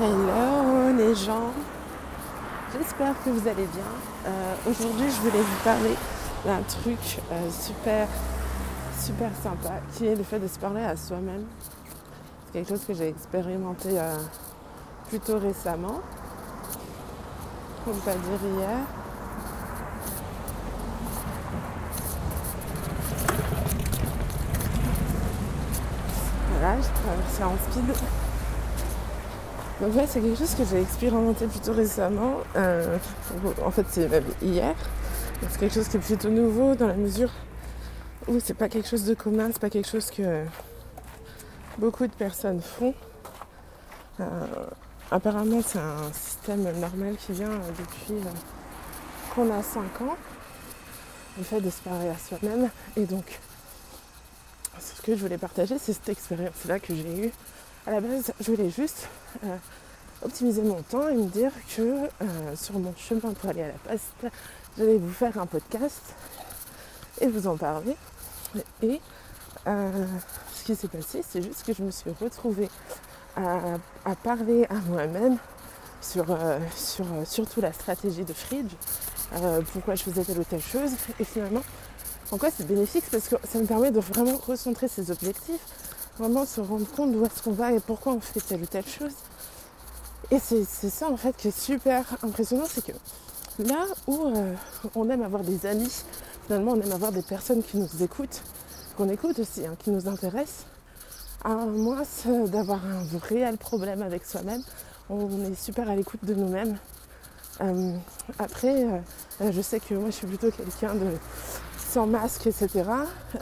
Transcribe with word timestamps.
Hello 0.00 0.96
les 0.96 1.12
gens, 1.12 1.50
j'espère 2.72 3.20
que 3.24 3.30
vous 3.30 3.48
allez 3.48 3.66
bien. 3.66 3.82
Euh, 4.28 4.54
aujourd'hui 4.70 5.10
je 5.10 5.20
voulais 5.22 5.42
vous 5.42 5.64
parler 5.64 5.96
d'un 6.44 6.62
truc 6.62 7.20
euh, 7.32 7.50
super 7.50 8.06
super 8.96 9.30
sympa 9.42 9.72
qui 9.92 10.06
est 10.06 10.14
le 10.14 10.22
fait 10.22 10.38
de 10.38 10.46
se 10.46 10.56
parler 10.60 10.84
à 10.84 10.96
soi-même. 10.96 11.46
C'est 12.46 12.52
quelque 12.52 12.68
chose 12.68 12.84
que 12.86 12.94
j'ai 12.94 13.08
expérimenté 13.08 13.98
euh, 13.98 14.18
plutôt 15.08 15.40
récemment, 15.40 16.00
pour 17.82 17.92
ne 17.92 18.00
pas 18.00 18.14
dire 18.14 18.50
hier. 18.54 18.78
Voilà, 26.52 26.76
je 26.80 26.88
traverse 27.02 27.40
en 27.40 27.72
speed. 27.72 28.27
Donc 29.80 29.94
ouais, 29.94 30.06
c'est 30.08 30.20
quelque 30.20 30.38
chose 30.38 30.54
que 30.56 30.64
j'ai 30.64 30.80
expérimenté 30.80 31.46
plutôt 31.46 31.72
récemment. 31.72 32.38
Euh, 32.56 32.98
en 33.64 33.70
fait, 33.70 33.86
c'est 33.88 34.08
même 34.08 34.24
hier. 34.42 34.74
C'est 35.48 35.60
quelque 35.60 35.74
chose 35.74 35.88
qui 35.88 35.98
est 35.98 36.00
plutôt 36.00 36.30
nouveau 36.30 36.74
dans 36.74 36.88
la 36.88 36.94
mesure 36.94 37.30
où 38.26 38.40
c'est 38.40 38.54
pas 38.54 38.68
quelque 38.68 38.88
chose 38.88 39.04
de 39.04 39.14
commun, 39.14 39.50
c'est 39.52 39.60
pas 39.60 39.70
quelque 39.70 39.88
chose 39.88 40.10
que 40.10 40.44
beaucoup 41.78 42.06
de 42.06 42.12
personnes 42.12 42.60
font. 42.60 42.92
Euh, 44.18 44.24
apparemment, 45.12 45.60
c'est 45.64 45.78
un 45.78 46.12
système 46.12 46.62
normal 46.80 47.14
qui 47.16 47.32
vient 47.32 47.48
depuis 47.48 48.14
euh, 48.14 49.34
qu'on 49.34 49.48
a 49.56 49.62
5 49.62 49.80
ans. 50.02 50.16
Le 51.38 51.44
fait 51.44 51.60
de 51.60 51.70
se 51.70 51.80
parler 51.82 52.08
à 52.08 52.18
soi-même. 52.18 52.68
Et 52.96 53.04
donc, 53.06 53.38
ce 54.80 55.00
que 55.02 55.14
je 55.14 55.20
voulais 55.20 55.38
partager, 55.38 55.78
c'est 55.78 55.92
cette 55.92 56.08
expérience-là 56.08 56.80
que 56.80 56.94
j'ai 56.94 57.26
eue 57.26 57.32
à 57.88 57.90
la 57.90 58.00
base, 58.00 58.32
je 58.38 58.50
voulais 58.52 58.68
juste 58.68 59.08
euh, 59.44 59.56
optimiser 60.22 60.60
mon 60.60 60.82
temps 60.82 61.08
et 61.08 61.14
me 61.14 61.26
dire 61.26 61.50
que 61.74 61.80
euh, 61.80 62.06
sur 62.54 62.78
mon 62.78 62.94
chemin 62.96 63.32
pour 63.32 63.48
aller 63.48 63.62
à 63.62 63.68
la 63.68 63.90
poste, 63.90 64.34
j'allais 64.76 64.98
vous 64.98 65.12
faire 65.12 65.38
un 65.38 65.46
podcast 65.46 66.02
et 67.22 67.28
vous 67.28 67.46
en 67.46 67.56
parler. 67.56 67.96
Et 68.82 69.00
euh, 69.66 70.06
ce 70.54 70.64
qui 70.64 70.74
s'est 70.74 70.88
passé, 70.88 71.24
c'est 71.26 71.40
juste 71.40 71.64
que 71.64 71.72
je 71.72 71.82
me 71.82 71.90
suis 71.90 72.10
retrouvée 72.20 72.68
à, 73.36 74.14
parler 74.22 74.66
à 74.68 74.74
moi-même 74.74 75.38
sur, 76.02 76.26
sur 76.74 77.06
surtout 77.24 77.60
la 77.60 77.72
stratégie 77.72 78.24
de 78.24 78.32
Fridge, 78.32 78.72
pourquoi 79.72 79.94
je 79.94 80.02
faisais 80.02 80.24
telle 80.24 80.40
ou 80.40 80.44
telle 80.44 80.60
chose. 80.60 80.90
Et 81.20 81.24
finalement, 81.24 81.62
en 82.32 82.36
quoi 82.36 82.50
c'est 82.50 82.66
bénéfique? 82.66 83.04
Parce 83.12 83.28
que 83.28 83.36
ça 83.46 83.60
me 83.60 83.64
permet 83.64 83.92
de 83.92 84.00
vraiment 84.00 84.36
recentrer 84.36 84.88
ses 84.88 85.12
objectifs 85.12 85.60
vraiment 86.18 86.44
se 86.44 86.60
rendre 86.60 86.86
compte 86.86 87.12
d'où 87.12 87.24
est-ce 87.24 87.42
qu'on 87.42 87.52
va 87.52 87.72
et 87.72 87.80
pourquoi 87.80 88.12
on 88.12 88.20
fait 88.20 88.40
telle 88.40 88.62
ou 88.62 88.66
telle 88.66 88.86
chose. 88.86 89.12
Et 90.30 90.38
c'est 90.38 90.64
ça 90.64 91.08
en 91.08 91.16
fait 91.16 91.36
qui 91.36 91.48
est 91.48 91.58
super 91.58 92.04
impressionnant, 92.22 92.66
c'est 92.68 92.84
que 92.84 92.92
là 93.60 93.86
où 94.06 94.26
euh, 94.26 94.54
on 94.94 95.08
aime 95.08 95.22
avoir 95.22 95.42
des 95.42 95.64
amis, 95.64 95.90
finalement 96.46 96.72
on 96.72 96.80
aime 96.80 96.92
avoir 96.92 97.12
des 97.12 97.22
personnes 97.22 97.62
qui 97.62 97.78
nous 97.78 98.02
écoutent, 98.02 98.42
qu'on 98.96 99.08
écoute 99.08 99.38
aussi, 99.38 99.64
hein, 99.64 99.74
qui 99.78 99.90
nous 99.90 100.06
intéressent, 100.08 100.66
à 101.44 101.54
moins 101.54 102.02
d'avoir 102.46 102.80
un 102.84 103.06
réel 103.28 103.56
problème 103.56 104.02
avec 104.02 104.26
soi-même, 104.26 104.62
on 105.08 105.44
est 105.44 105.54
super 105.54 105.88
à 105.88 105.96
l'écoute 105.96 106.24
de 106.24 106.34
nous-mêmes. 106.34 106.76
Euh, 107.60 107.96
après, 108.38 108.84
euh, 108.84 109.52
je 109.52 109.62
sais 109.62 109.80
que 109.80 109.94
moi 109.94 110.10
je 110.10 110.16
suis 110.16 110.26
plutôt 110.26 110.50
quelqu'un 110.50 110.94
de 110.94 111.12
sans 111.88 112.06
masque, 112.06 112.46
etc. 112.46 112.84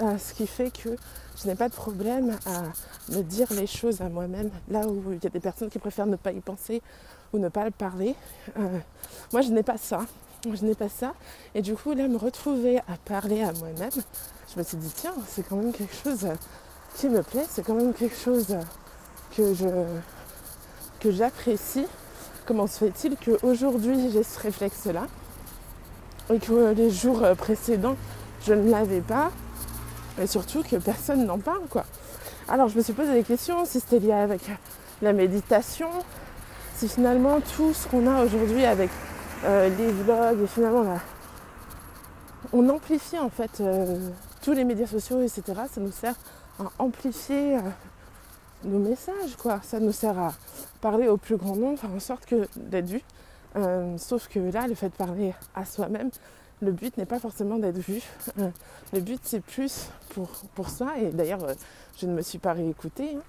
ce 0.00 0.32
qui 0.34 0.46
fait 0.46 0.70
que 0.70 0.90
je 1.42 1.48
n'ai 1.48 1.54
pas 1.54 1.68
de 1.68 1.74
problème 1.74 2.38
à 2.46 2.62
me 3.14 3.22
dire 3.22 3.48
les 3.52 3.66
choses 3.66 4.00
à 4.00 4.08
moi-même. 4.08 4.50
Là 4.70 4.86
où 4.86 5.12
il 5.12 5.22
y 5.22 5.26
a 5.26 5.30
des 5.30 5.40
personnes 5.40 5.68
qui 5.68 5.78
préfèrent 5.78 6.06
ne 6.06 6.16
pas 6.16 6.32
y 6.32 6.40
penser 6.40 6.80
ou 7.32 7.38
ne 7.38 7.48
pas 7.48 7.64
le 7.64 7.70
parler. 7.70 8.14
Euh, 8.58 8.78
moi, 9.32 9.42
je 9.42 9.50
n'ai 9.50 9.62
pas 9.62 9.76
ça. 9.76 10.06
Je 10.44 10.64
n'ai 10.64 10.74
pas 10.74 10.88
ça. 10.88 11.14
Et 11.54 11.60
du 11.60 11.74
coup, 11.74 11.92
là, 11.92 12.08
me 12.08 12.16
retrouver 12.16 12.78
à 12.78 12.96
parler 13.04 13.42
à 13.42 13.52
moi-même, 13.52 13.90
je 14.52 14.58
me 14.58 14.64
suis 14.64 14.76
dit, 14.76 14.92
tiens, 14.94 15.14
c'est 15.28 15.46
quand 15.46 15.56
même 15.56 15.72
quelque 15.72 15.94
chose 15.94 16.26
qui 16.94 17.08
me 17.08 17.22
plaît. 17.22 17.44
C'est 17.50 17.62
quand 17.62 17.74
même 17.74 17.92
quelque 17.92 18.16
chose 18.16 18.56
que 19.36 19.54
je 19.54 19.66
que 21.00 21.10
j'apprécie. 21.10 21.86
Comment 22.46 22.66
se 22.66 22.78
fait-il 22.78 23.16
qu'aujourd'hui 23.16 24.10
j'ai 24.10 24.22
ce 24.22 24.38
réflexe-là 24.38 25.08
et 26.32 26.38
que 26.38 26.72
les 26.72 26.90
jours 26.90 27.22
précédents 27.36 27.96
je 28.46 28.54
ne 28.54 28.70
l'avais 28.70 29.00
pas 29.00 29.30
et 30.20 30.26
surtout 30.26 30.62
que 30.62 30.76
personne 30.76 31.26
n'en 31.26 31.38
parle, 31.38 31.66
quoi. 31.68 31.84
Alors 32.48 32.68
je 32.68 32.76
me 32.76 32.82
suis 32.82 32.92
posé 32.92 33.12
des 33.12 33.24
questions, 33.24 33.64
si 33.64 33.80
c'était 33.80 33.98
lié 33.98 34.12
avec 34.12 34.40
la 35.02 35.12
méditation, 35.12 35.88
si 36.76 36.88
finalement 36.88 37.40
tout 37.40 37.74
ce 37.74 37.88
qu'on 37.88 38.06
a 38.06 38.24
aujourd'hui 38.24 38.64
avec 38.64 38.90
euh, 39.44 39.68
les 39.76 39.90
vlogs 39.90 40.40
et 40.42 40.46
finalement 40.46 40.96
on 42.52 42.68
amplifie 42.68 43.18
en 43.18 43.30
fait 43.30 43.60
euh, 43.60 43.98
tous 44.42 44.52
les 44.52 44.64
médias 44.64 44.86
sociaux, 44.86 45.20
etc. 45.22 45.42
Ça 45.70 45.80
nous 45.80 45.90
sert 45.90 46.14
à 46.60 46.70
amplifier 46.78 47.56
euh, 47.56 47.60
nos 48.64 48.78
messages, 48.78 49.36
quoi. 49.36 49.60
Ça 49.64 49.80
nous 49.80 49.92
sert 49.92 50.18
à 50.18 50.32
parler 50.80 51.08
au 51.08 51.16
plus 51.16 51.36
grand 51.36 51.56
nombre, 51.56 51.80
faire 51.80 51.90
en 51.90 52.00
sorte 52.00 52.26
que 52.26 52.46
d'être 52.56 52.88
vu. 52.88 53.02
sauf 53.98 54.28
que 54.28 54.38
là, 54.38 54.68
le 54.68 54.74
fait 54.74 54.88
de 54.88 54.94
parler 54.94 55.34
à 55.54 55.64
soi-même, 55.64 56.10
le 56.60 56.72
but 56.72 56.96
n'est 56.96 57.06
pas 57.06 57.18
forcément 57.18 57.58
d'être 57.58 57.78
vu. 57.78 58.02
Euh, 58.38 58.50
le 58.92 59.00
but 59.00 59.20
c'est 59.22 59.40
plus 59.40 59.88
pour, 60.10 60.28
pour 60.54 60.68
ça, 60.68 60.98
et 60.98 61.10
d'ailleurs 61.10 61.44
euh, 61.44 61.54
je 61.98 62.06
ne 62.06 62.12
me 62.12 62.22
suis 62.22 62.38
pas 62.38 62.52
réécoutée, 62.52 63.14
hein. 63.14 63.22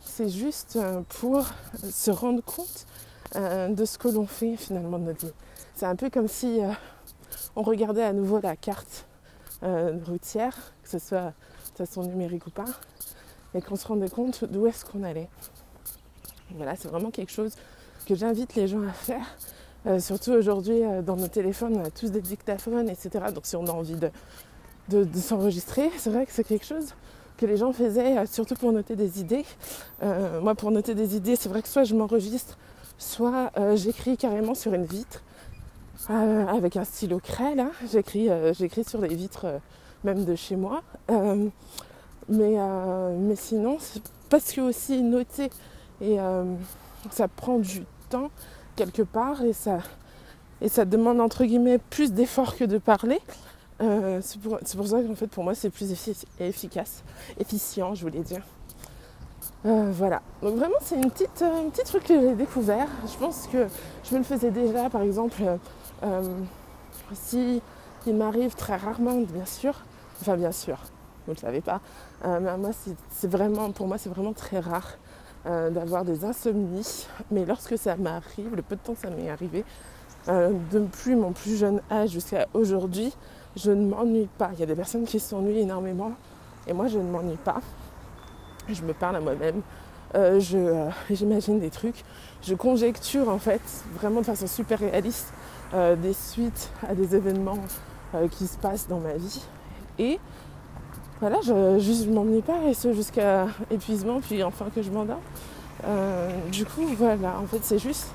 c'est 0.00 0.28
juste 0.28 0.76
euh, 0.76 1.00
pour 1.20 1.46
se 1.82 2.10
rendre 2.10 2.42
compte 2.42 2.86
de 3.34 3.84
ce 3.84 3.98
que 3.98 4.06
l'on 4.06 4.28
fait 4.28 4.56
finalement 4.56 4.96
de 4.96 5.06
notre 5.06 5.26
vie. 5.26 5.32
C'est 5.74 5.86
un 5.86 5.96
peu 5.96 6.08
comme 6.08 6.28
si 6.28 6.60
on 7.56 7.62
regardait 7.62 8.04
à 8.04 8.12
nouveau 8.12 8.38
la 8.40 8.54
carte 8.54 9.06
routière, 9.60 10.54
que 10.84 10.88
ce 10.88 11.00
soit 11.00 11.32
de 11.72 11.84
façon 11.84 12.04
numérique 12.04 12.46
ou 12.46 12.50
pas, 12.50 12.66
et 13.52 13.60
qu'on 13.60 13.74
se 13.74 13.88
rendait 13.88 14.08
compte 14.08 14.44
d'où 14.44 14.68
est-ce 14.68 14.84
qu'on 14.84 15.02
allait. 15.02 15.28
Voilà, 16.54 16.76
c'est 16.76 16.86
vraiment 16.86 17.10
quelque 17.10 17.32
chose 17.32 17.56
que 18.06 18.14
j'invite 18.14 18.54
les 18.54 18.68
gens 18.68 18.86
à 18.86 18.92
faire 18.92 19.36
euh, 19.86 20.00
surtout 20.00 20.32
aujourd'hui, 20.32 20.82
euh, 20.82 21.02
dans 21.02 21.16
nos 21.16 21.28
téléphones, 21.28 21.76
on 21.76 21.84
a 21.84 21.90
tous 21.90 22.10
des 22.10 22.22
dictaphones, 22.22 22.88
etc. 22.88 23.26
Donc 23.34 23.44
si 23.44 23.54
on 23.56 23.66
a 23.66 23.70
envie 23.70 23.96
de, 23.96 25.20
s'enregistrer, 25.20 25.90
c'est 25.98 26.10
vrai 26.10 26.24
que 26.24 26.32
c'est 26.32 26.44
quelque 26.44 26.64
chose 26.64 26.94
que 27.36 27.46
les 27.46 27.56
gens 27.56 27.72
faisaient, 27.72 28.18
euh, 28.18 28.26
surtout 28.26 28.54
pour 28.54 28.72
noter 28.72 28.96
des 28.96 29.20
idées. 29.20 29.44
moi, 30.40 30.54
pour 30.54 30.70
noter 30.70 30.94
des 30.94 31.16
idées, 31.16 31.36
c'est 31.36 31.48
vrai 31.48 31.62
que 31.62 31.68
soit 31.68 31.84
je 31.84 31.94
m'enregistre, 31.94 32.58
soit 32.98 33.50
j'écris 33.74 34.16
carrément 34.16 34.54
sur 34.54 34.72
une 34.72 34.84
vitre 34.84 35.22
avec 36.08 36.76
un 36.76 36.84
stylo 36.84 37.18
craie. 37.18 37.54
Là, 37.54 37.70
j'écris, 37.90 38.84
sur 38.84 39.00
les 39.00 39.14
vitres 39.14 39.46
même 40.04 40.24
de 40.24 40.34
chez 40.34 40.56
moi. 40.56 40.82
mais, 42.28 42.56
mais 43.18 43.36
sinon, 43.36 43.78
parce 44.30 44.52
que 44.52 44.60
aussi 44.60 45.02
noter 45.02 45.50
et 46.00 46.18
ça 47.10 47.26
prend 47.28 47.58
du 47.58 47.84
temps 48.10 48.30
quelque 48.76 49.02
part 49.02 49.42
et 49.42 49.52
ça, 49.52 49.78
et 50.60 50.68
ça 50.68 50.84
demande 50.84 51.20
entre 51.20 51.44
guillemets 51.44 51.78
plus 51.78 52.12
d'efforts 52.12 52.56
que 52.56 52.64
de 52.64 52.78
parler. 52.78 53.20
Euh, 53.80 54.20
c'est 54.22 54.40
pour, 54.40 54.86
ça 54.86 55.02
qu'en 55.02 55.14
fait 55.16 55.26
pour 55.26 55.42
moi 55.42 55.54
c'est 55.54 55.70
plus 55.70 55.90
efficace, 56.38 57.02
efficient 57.38 57.94
je 57.94 58.02
voulais 58.02 58.20
dire. 58.20 58.42
Euh, 59.66 59.90
voilà, 59.92 60.22
donc 60.42 60.56
vraiment 60.56 60.76
c'est 60.80 60.96
une 60.96 61.10
petite, 61.10 61.42
un 61.42 61.68
petit 61.70 61.84
truc 61.84 62.04
que 62.04 62.20
j'ai 62.20 62.34
découvert. 62.34 62.86
Je 63.10 63.18
pense 63.18 63.48
que 63.48 63.66
je 64.04 64.14
me 64.14 64.18
le 64.18 64.24
faisais 64.24 64.50
déjà 64.50 64.88
par 64.90 65.02
exemple 65.02 65.42
euh, 66.04 66.22
si 67.14 67.60
il 68.06 68.14
m'arrive 68.14 68.54
très 68.54 68.76
rarement 68.76 69.20
bien 69.22 69.46
sûr, 69.46 69.74
enfin 70.20 70.36
bien 70.36 70.52
sûr, 70.52 70.76
vous 71.26 71.32
ne 71.32 71.36
le 71.36 71.40
savez 71.40 71.60
pas, 71.60 71.80
mais 72.22 72.56
moi 72.56 72.70
c'est 73.10 73.30
vraiment, 73.30 73.72
pour 73.72 73.88
moi 73.88 73.98
c'est 73.98 74.10
vraiment 74.10 74.34
très 74.34 74.60
rare 74.60 74.98
euh, 75.46 75.68
d'avoir 75.68 76.04
des 76.04 76.24
insomnies. 76.24 77.06
Mais 77.30 77.44
lorsque 77.44 77.76
ça 77.76 77.96
m'arrive, 77.96 78.54
le 78.54 78.62
peu 78.62 78.76
de 78.76 78.80
temps 78.80 78.94
que 78.94 79.00
ça 79.00 79.10
m'est 79.10 79.28
arrivé, 79.28 79.62
euh, 80.28 80.52
depuis 80.72 81.14
mon 81.14 81.32
plus 81.32 81.56
jeune 81.56 81.82
âge 81.90 82.10
jusqu'à 82.10 82.46
aujourd'hui, 82.54 83.12
je 83.54 83.70
ne 83.70 83.86
m'ennuie 83.86 84.28
pas. 84.38 84.50
Il 84.54 84.60
y 84.60 84.62
a 84.62 84.66
des 84.66 84.74
personnes 84.74 85.04
qui 85.04 85.20
s'ennuient 85.20 85.60
énormément 85.60 86.12
et 86.66 86.72
moi 86.72 86.88
je 86.88 86.98
ne 86.98 87.10
m'ennuie 87.10 87.36
pas. 87.36 87.60
Je 88.68 88.82
me 88.82 88.94
parle 88.94 89.16
à 89.16 89.20
moi-même, 89.20 89.60
euh, 90.14 90.40
j'imagine 91.10 91.60
des 91.60 91.68
trucs, 91.68 92.04
je 92.42 92.54
conjecture 92.54 93.28
en 93.28 93.38
fait 93.38 93.60
vraiment 93.92 94.20
de 94.20 94.26
façon 94.26 94.46
super 94.46 94.78
réaliste 94.78 95.34
des 96.00 96.12
suites 96.12 96.70
à 96.88 96.94
des 96.94 97.16
événements 97.16 97.58
qui 98.30 98.46
se 98.46 98.56
passent 98.56 98.86
dans 98.88 99.00
ma 99.00 99.14
vie. 99.14 99.42
Et 99.98 100.18
voilà, 101.20 101.40
je 101.42 101.52
ne 101.52 102.12
m'ennuie 102.12 102.42
pas 102.42 102.62
et 102.68 102.74
ce 102.74 102.92
jusqu'à 102.92 103.46
épuisement, 103.70 104.20
puis 104.20 104.42
enfin 104.42 104.66
que 104.74 104.82
je 104.82 104.90
m'endors. 104.90 105.20
Euh, 105.86 106.30
du 106.50 106.64
coup, 106.64 106.86
voilà, 106.98 107.38
en 107.42 107.46
fait, 107.46 107.60
c'est 107.62 107.78
juste 107.78 108.08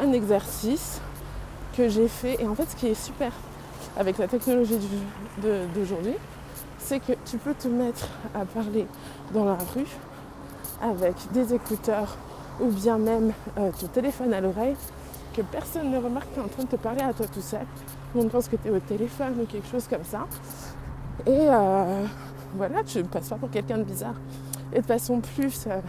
un 0.00 0.12
exercice 0.12 1.00
que 1.76 1.88
j'ai 1.88 2.08
fait. 2.08 2.40
Et 2.40 2.46
en 2.46 2.54
fait, 2.54 2.68
ce 2.70 2.76
qui 2.76 2.86
est 2.88 2.94
super 2.94 3.32
avec 3.96 4.18
la 4.18 4.28
technologie 4.28 4.78
d'aujourd'hui, 5.74 6.14
c'est 6.78 7.00
que 7.00 7.12
tu 7.24 7.38
peux 7.38 7.54
te 7.54 7.68
mettre 7.68 8.08
à 8.34 8.44
parler 8.44 8.86
dans 9.32 9.44
la 9.44 9.56
rue 9.74 9.86
avec 10.82 11.14
des 11.32 11.54
écouteurs 11.54 12.16
ou 12.60 12.66
bien 12.66 12.98
même 12.98 13.32
euh, 13.58 13.70
ton 13.80 13.86
téléphone 13.88 14.32
à 14.32 14.40
l'oreille, 14.40 14.76
que 15.34 15.42
personne 15.42 15.90
ne 15.90 15.98
remarque 15.98 16.28
que 16.30 16.34
tu 16.34 16.40
es 16.40 16.42
en 16.42 16.48
train 16.48 16.62
de 16.62 16.68
te 16.68 16.76
parler 16.76 17.02
à 17.02 17.12
toi 17.12 17.26
tout 17.26 17.40
seul. 17.40 17.66
Monde 18.14 18.30
pense 18.30 18.48
que 18.48 18.56
tu 18.56 18.68
es 18.68 18.70
au 18.70 18.78
téléphone 18.78 19.34
ou 19.42 19.46
quelque 19.46 19.68
chose 19.68 19.88
comme 19.88 20.04
ça. 20.04 20.26
Et 21.26 21.48
euh, 21.48 22.04
voilà, 22.56 22.82
tu 22.84 22.98
ne 22.98 23.04
passes 23.04 23.28
pas 23.28 23.36
pour 23.36 23.50
quelqu'un 23.50 23.78
de 23.78 23.84
bizarre. 23.84 24.14
Et 24.72 24.80
de 24.80 24.86
façon 24.86 25.20
plus 25.20 25.66
euh, 25.66 25.80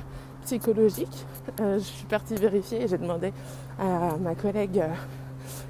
psychologique, 0.43 1.25
je 1.59 1.79
suis 1.79 2.05
partie 2.05 2.35
vérifier 2.35 2.83
et 2.83 2.87
j'ai 2.87 2.97
demandé 2.97 3.33
à 3.79 4.15
ma 4.17 4.35
collègue 4.35 4.83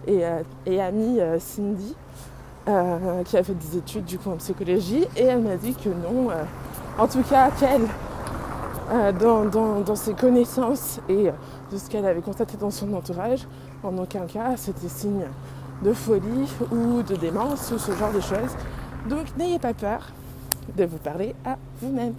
et, 0.07 0.21
et, 0.65 0.81
amie 0.81 1.19
Cindy, 1.39 1.95
qui 2.65 3.38
a 3.38 3.44
fait 3.44 3.53
des 3.53 3.77
études 3.77 4.06
du 4.06 4.18
coup 4.18 4.31
en 4.31 4.38
psychologie, 4.38 5.06
et 5.15 5.24
elle 5.24 5.42
m'a 5.42 5.56
dit 5.56 5.74
que 5.74 5.89
non, 5.89 6.27
en 6.98 7.07
tout 7.07 7.24
cas 7.24 7.51
qu'elle, 7.51 7.88
dans, 9.19 9.95
ses 9.95 10.13
connaissances 10.13 11.00
et 11.09 11.31
de 11.71 11.77
ce 11.77 11.89
qu'elle 11.89 12.06
avait 12.06 12.21
constaté 12.21 12.57
dans 12.57 12.71
son 12.71 12.94
entourage, 12.94 13.48
en 13.83 13.98
aucun 13.98 14.25
cas 14.25 14.57
c'était 14.57 14.89
signe 14.89 15.25
de 15.83 15.94
folie 15.94 16.50
ou 16.71 17.01
de 17.01 17.15
démence 17.15 17.71
ou 17.71 17.77
ce 17.77 17.91
genre 17.94 18.12
de 18.12 18.21
choses. 18.21 18.56
Donc 19.09 19.36
n'ayez 19.38 19.59
pas 19.59 19.74
peur 19.74 20.07
de 20.75 20.85
vous 20.85 20.97
parler 20.97 21.35
à 21.45 21.57
vous-même. 21.81 22.13